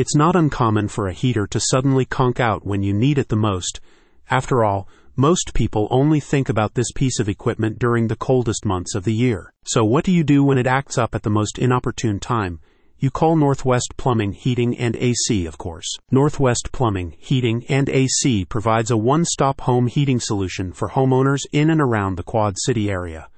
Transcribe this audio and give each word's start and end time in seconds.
It's 0.00 0.16
not 0.16 0.34
uncommon 0.34 0.88
for 0.88 1.08
a 1.08 1.12
heater 1.12 1.46
to 1.48 1.60
suddenly 1.60 2.06
conk 2.06 2.40
out 2.40 2.64
when 2.64 2.82
you 2.82 2.94
need 2.94 3.18
it 3.18 3.28
the 3.28 3.36
most. 3.36 3.80
After 4.30 4.64
all, 4.64 4.88
most 5.14 5.52
people 5.52 5.88
only 5.90 6.20
think 6.20 6.48
about 6.48 6.72
this 6.72 6.90
piece 6.90 7.20
of 7.20 7.28
equipment 7.28 7.78
during 7.78 8.08
the 8.08 8.16
coldest 8.16 8.64
months 8.64 8.94
of 8.94 9.04
the 9.04 9.12
year. 9.12 9.52
So 9.64 9.84
what 9.84 10.06
do 10.06 10.10
you 10.10 10.24
do 10.24 10.42
when 10.42 10.56
it 10.56 10.66
acts 10.66 10.96
up 10.96 11.14
at 11.14 11.22
the 11.22 11.28
most 11.28 11.58
inopportune 11.58 12.18
time? 12.18 12.60
You 12.98 13.10
call 13.10 13.36
Northwest 13.36 13.92
Plumbing, 13.98 14.32
Heating, 14.32 14.74
and 14.78 14.96
AC, 14.96 15.44
of 15.44 15.58
course. 15.58 15.98
Northwest 16.10 16.70
Plumbing, 16.72 17.14
Heating, 17.18 17.66
and 17.68 17.90
AC 17.90 18.46
provides 18.46 18.90
a 18.90 18.96
one 18.96 19.26
stop 19.26 19.60
home 19.60 19.86
heating 19.86 20.18
solution 20.18 20.72
for 20.72 20.88
homeowners 20.88 21.42
in 21.52 21.68
and 21.68 21.78
around 21.78 22.16
the 22.16 22.22
Quad 22.22 22.54
City 22.56 22.90
area. 22.90 23.28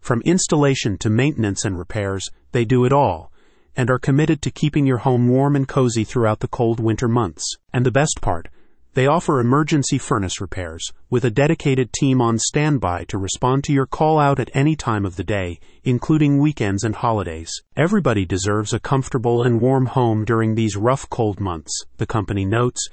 From 0.00 0.22
installation 0.22 0.98
to 0.98 1.10
maintenance 1.10 1.64
and 1.64 1.76
repairs, 1.76 2.30
they 2.52 2.64
do 2.64 2.84
it 2.84 2.92
all, 2.92 3.31
and 3.76 3.90
are 3.90 3.98
committed 3.98 4.42
to 4.42 4.50
keeping 4.50 4.86
your 4.86 4.98
home 4.98 5.28
warm 5.28 5.56
and 5.56 5.68
cozy 5.68 6.04
throughout 6.04 6.40
the 6.40 6.48
cold 6.48 6.80
winter 6.80 7.08
months. 7.08 7.56
And 7.72 7.86
the 7.86 7.90
best 7.90 8.20
part, 8.20 8.48
they 8.94 9.06
offer 9.06 9.40
emergency 9.40 9.96
furnace 9.96 10.38
repairs 10.38 10.92
with 11.08 11.24
a 11.24 11.30
dedicated 11.30 11.94
team 11.94 12.20
on 12.20 12.38
standby 12.38 13.04
to 13.04 13.16
respond 13.16 13.64
to 13.64 13.72
your 13.72 13.86
call 13.86 14.18
out 14.18 14.38
at 14.38 14.50
any 14.52 14.76
time 14.76 15.06
of 15.06 15.16
the 15.16 15.24
day, 15.24 15.58
including 15.82 16.36
weekends 16.36 16.84
and 16.84 16.94
holidays. 16.94 17.50
Everybody 17.74 18.26
deserves 18.26 18.74
a 18.74 18.80
comfortable 18.80 19.44
and 19.44 19.62
warm 19.62 19.86
home 19.86 20.26
during 20.26 20.54
these 20.54 20.76
rough 20.76 21.08
cold 21.08 21.40
months, 21.40 21.86
the 21.96 22.06
company 22.06 22.44
notes. 22.44 22.86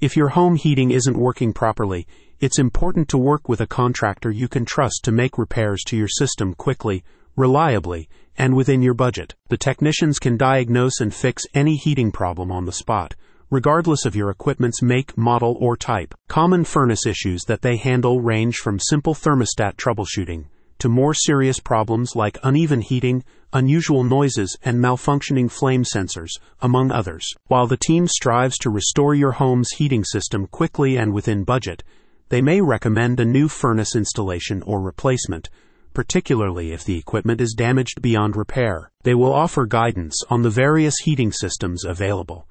If 0.00 0.16
your 0.16 0.30
home 0.30 0.56
heating 0.56 0.90
isn't 0.90 1.16
working 1.16 1.52
properly, 1.52 2.08
it's 2.40 2.58
important 2.58 3.08
to 3.10 3.18
work 3.18 3.48
with 3.48 3.60
a 3.60 3.66
contractor 3.68 4.32
you 4.32 4.48
can 4.48 4.64
trust 4.64 5.02
to 5.04 5.12
make 5.12 5.38
repairs 5.38 5.84
to 5.84 5.96
your 5.96 6.08
system 6.08 6.54
quickly, 6.54 7.04
reliably, 7.36 8.08
and 8.36 8.56
within 8.56 8.82
your 8.82 8.94
budget. 8.94 9.34
The 9.48 9.56
technicians 9.56 10.18
can 10.18 10.36
diagnose 10.36 11.00
and 11.00 11.14
fix 11.14 11.44
any 11.54 11.76
heating 11.76 12.12
problem 12.12 12.50
on 12.50 12.64
the 12.64 12.72
spot 12.72 13.14
regardless 13.50 14.04
of 14.04 14.16
your 14.16 14.30
equipment's 14.30 14.82
make, 14.82 15.16
model, 15.16 15.56
or 15.60 15.76
type. 15.76 16.12
Common 16.26 16.64
furnace 16.64 17.06
issues 17.06 17.42
that 17.46 17.62
they 17.62 17.76
handle 17.76 18.20
range 18.20 18.56
from 18.56 18.80
simple 18.80 19.14
thermostat 19.14 19.76
troubleshooting 19.76 20.46
to 20.84 20.88
more 20.90 21.14
serious 21.14 21.60
problems 21.60 22.14
like 22.14 22.36
uneven 22.42 22.82
heating, 22.82 23.24
unusual 23.54 24.04
noises, 24.04 24.54
and 24.64 24.78
malfunctioning 24.78 25.50
flame 25.50 25.82
sensors, 25.82 26.32
among 26.60 26.90
others. 26.90 27.26
While 27.46 27.66
the 27.66 27.78
team 27.78 28.06
strives 28.06 28.58
to 28.58 28.70
restore 28.70 29.14
your 29.14 29.32
home's 29.32 29.70
heating 29.70 30.04
system 30.04 30.46
quickly 30.46 30.98
and 30.98 31.14
within 31.14 31.44
budget, 31.44 31.82
they 32.28 32.42
may 32.42 32.60
recommend 32.60 33.18
a 33.18 33.24
new 33.24 33.48
furnace 33.48 33.96
installation 33.96 34.62
or 34.62 34.82
replacement, 34.82 35.48
particularly 35.94 36.72
if 36.72 36.84
the 36.84 36.98
equipment 36.98 37.40
is 37.40 37.54
damaged 37.54 38.02
beyond 38.02 38.36
repair. 38.36 38.90
They 39.04 39.14
will 39.14 39.32
offer 39.32 39.64
guidance 39.64 40.22
on 40.28 40.42
the 40.42 40.50
various 40.50 40.96
heating 41.04 41.32
systems 41.32 41.84
available 41.84 42.46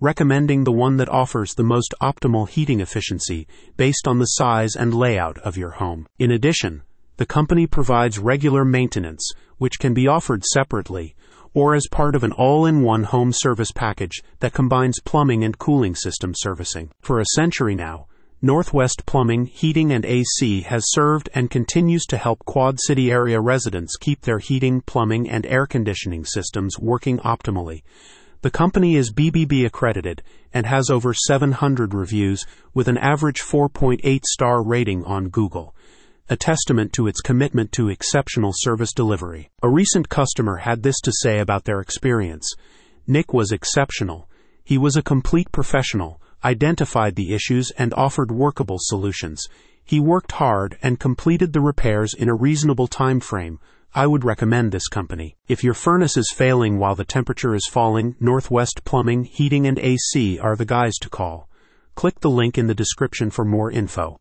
recommending 0.00 0.64
the 0.64 0.72
one 0.72 0.98
that 0.98 1.08
offers 1.08 1.54
the 1.54 1.62
most 1.62 1.94
optimal 2.02 2.46
heating 2.48 2.80
efficiency 2.80 3.46
based 3.78 4.06
on 4.06 4.18
the 4.18 4.26
size 4.26 4.76
and 4.76 4.92
layout 4.92 5.38
of 5.38 5.56
your 5.56 5.70
home. 5.70 6.06
In 6.18 6.30
addition, 6.30 6.82
the 7.16 7.24
company 7.24 7.66
provides 7.66 8.18
regular 8.18 8.62
maintenance, 8.62 9.32
which 9.56 9.78
can 9.78 9.94
be 9.94 10.06
offered 10.06 10.44
separately 10.44 11.14
or 11.54 11.74
as 11.74 11.88
part 11.90 12.14
of 12.14 12.22
an 12.22 12.32
all 12.32 12.66
in 12.66 12.82
one 12.82 13.04
home 13.04 13.32
service 13.32 13.72
package 13.72 14.22
that 14.40 14.52
combines 14.52 15.00
plumbing 15.06 15.42
and 15.42 15.56
cooling 15.56 15.94
system 15.94 16.34
servicing. 16.36 16.90
For 17.00 17.18
a 17.18 17.32
century 17.34 17.74
now, 17.74 18.08
Northwest 18.42 19.06
Plumbing, 19.06 19.46
Heating, 19.46 19.92
and 19.92 20.04
AC 20.04 20.62
has 20.62 20.84
served 20.86 21.28
and 21.34 21.50
continues 21.50 22.04
to 22.06 22.16
help 22.16 22.44
Quad 22.44 22.78
City 22.80 23.10
area 23.10 23.40
residents 23.40 23.96
keep 23.96 24.22
their 24.22 24.38
heating, 24.38 24.82
plumbing, 24.82 25.28
and 25.28 25.46
air 25.46 25.66
conditioning 25.66 26.24
systems 26.24 26.78
working 26.78 27.18
optimally 27.18 27.82
the 28.46 28.50
company 28.50 28.94
is 28.94 29.12
BBB 29.12 29.66
accredited 29.66 30.22
and 30.52 30.66
has 30.66 30.88
over 30.88 31.12
700 31.12 31.92
reviews 31.92 32.46
with 32.74 32.86
an 32.86 32.96
average 32.98 33.40
4.8 33.40 34.24
star 34.24 34.62
rating 34.62 35.04
on 35.04 35.30
Google, 35.30 35.74
a 36.28 36.36
testament 36.36 36.92
to 36.92 37.08
its 37.08 37.20
commitment 37.20 37.72
to 37.72 37.88
exceptional 37.88 38.52
service 38.54 38.92
delivery. 38.92 39.50
A 39.62 39.68
recent 39.68 40.08
customer 40.08 40.58
had 40.58 40.84
this 40.84 41.00
to 41.00 41.12
say 41.12 41.40
about 41.40 41.64
their 41.64 41.80
experience 41.80 42.54
Nick 43.06 43.32
was 43.32 43.50
exceptional. 43.50 44.28
He 44.62 44.78
was 44.78 44.96
a 44.96 45.02
complete 45.02 45.50
professional, 45.50 46.20
identified 46.44 47.16
the 47.16 47.34
issues, 47.34 47.70
and 47.78 47.92
offered 47.94 48.30
workable 48.30 48.78
solutions. 48.80 49.46
He 49.84 50.00
worked 50.00 50.32
hard 50.32 50.78
and 50.82 50.98
completed 50.98 51.52
the 51.52 51.60
repairs 51.60 52.12
in 52.14 52.28
a 52.28 52.34
reasonable 52.34 52.88
time 52.88 53.20
frame 53.20 53.60
I 53.98 54.06
would 54.06 54.24
recommend 54.24 54.72
this 54.72 54.88
company. 54.88 55.36
If 55.48 55.64
your 55.64 55.72
furnace 55.72 56.18
is 56.18 56.30
failing 56.30 56.78
while 56.78 56.94
the 56.94 57.04
temperature 57.06 57.54
is 57.54 57.66
falling, 57.66 58.14
Northwest 58.20 58.84
Plumbing, 58.84 59.24
Heating, 59.24 59.66
and 59.66 59.78
AC 59.78 60.38
are 60.38 60.54
the 60.54 60.66
guys 60.66 60.96
to 61.00 61.08
call. 61.08 61.48
Click 61.94 62.20
the 62.20 62.28
link 62.28 62.58
in 62.58 62.66
the 62.66 62.74
description 62.74 63.30
for 63.30 63.46
more 63.46 63.70
info. 63.70 64.14